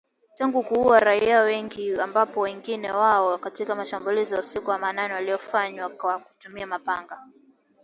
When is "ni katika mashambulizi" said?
3.37-4.33